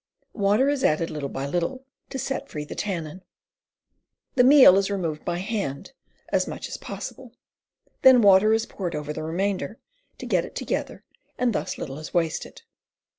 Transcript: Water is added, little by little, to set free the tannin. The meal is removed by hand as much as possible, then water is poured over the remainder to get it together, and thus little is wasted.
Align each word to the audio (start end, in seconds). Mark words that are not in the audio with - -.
Water 0.33 0.67
is 0.67 0.83
added, 0.83 1.11
little 1.11 1.29
by 1.29 1.45
little, 1.45 1.85
to 2.09 2.17
set 2.17 2.49
free 2.49 2.65
the 2.65 2.73
tannin. 2.73 3.21
The 4.33 4.43
meal 4.43 4.75
is 4.79 4.89
removed 4.89 5.23
by 5.23 5.37
hand 5.37 5.91
as 6.29 6.47
much 6.47 6.67
as 6.67 6.77
possible, 6.77 7.33
then 8.01 8.23
water 8.23 8.51
is 8.51 8.65
poured 8.65 8.95
over 8.95 9.13
the 9.13 9.21
remainder 9.21 9.77
to 10.17 10.25
get 10.25 10.43
it 10.43 10.55
together, 10.55 11.03
and 11.37 11.53
thus 11.53 11.77
little 11.77 11.99
is 11.99 12.15
wasted. 12.15 12.63